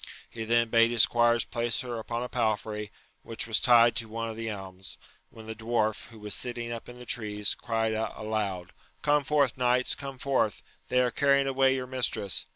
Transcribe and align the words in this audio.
—He 0.31 0.45
then 0.45 0.69
bade 0.71 0.89
his 0.89 1.03
squires 1.03 1.43
place 1.43 1.81
her 1.81 1.99
upon 1.99 2.23
a 2.23 2.27
palfrey 2.27 2.91
which 3.21 3.45
was 3.45 3.59
tied 3.59 3.95
to 3.97 4.07
one 4.09 4.29
of 4.31 4.35
the 4.35 4.49
elms: 4.49 4.97
when 5.29 5.45
the 5.45 5.53
dwarf, 5.53 6.05
who 6.07 6.17
was 6.19 6.33
sitting 6.33 6.71
up 6.71 6.89
in 6.89 6.97
the 6.97 7.05
tree, 7.05 7.45
cried 7.59 7.93
out 7.93 8.17
aloud. 8.17 8.73
Come 9.03 9.23
forth, 9.23 9.57
knights, 9.57 9.93
come 9.93 10.17
forth! 10.17 10.63
they 10.89 11.01
are 11.01 11.11
carrying 11.11 11.45
away 11.45 11.75
your 11.75 11.85
mistress 11.85 12.47